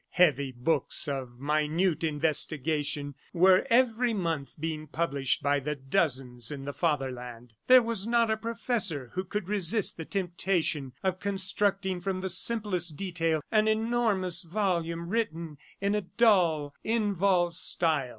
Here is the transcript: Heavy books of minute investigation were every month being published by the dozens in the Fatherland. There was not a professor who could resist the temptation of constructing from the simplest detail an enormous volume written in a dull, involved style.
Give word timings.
Heavy 0.13 0.51
books 0.51 1.07
of 1.07 1.39
minute 1.39 2.03
investigation 2.03 3.13
were 3.33 3.67
every 3.69 4.15
month 4.15 4.55
being 4.59 4.87
published 4.87 5.43
by 5.43 5.59
the 5.59 5.75
dozens 5.75 6.49
in 6.49 6.65
the 6.65 6.73
Fatherland. 6.73 7.53
There 7.67 7.83
was 7.83 8.07
not 8.07 8.31
a 8.31 8.35
professor 8.35 9.11
who 9.13 9.23
could 9.23 9.47
resist 9.47 9.97
the 9.97 10.05
temptation 10.05 10.93
of 11.03 11.19
constructing 11.19 12.01
from 12.01 12.21
the 12.21 12.29
simplest 12.29 12.97
detail 12.97 13.43
an 13.51 13.67
enormous 13.67 14.41
volume 14.41 15.07
written 15.07 15.59
in 15.79 15.93
a 15.93 16.01
dull, 16.01 16.73
involved 16.83 17.55
style. 17.55 18.09